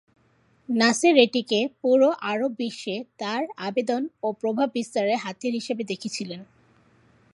[0.69, 6.41] নাসের এটিকে পুরো আরব বিশ্বে তার আবেদন ও প্রভাব বিস্তারের হাতিয়ার হিসেবে দেখেছিলেন।